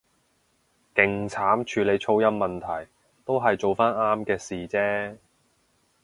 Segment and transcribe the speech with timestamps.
[0.95, 2.89] 勁慘處理噪音問題，
[3.23, 5.17] 都係做返啱嘅事啫